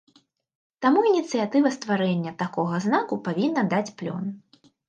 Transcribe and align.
Таму 0.85 1.03
ініцыятыва 1.09 1.69
стварэння 1.77 2.35
такога 2.41 2.75
знаку 2.89 3.21
павінна 3.29 3.69
даць 3.75 3.87
плён. 4.01 4.25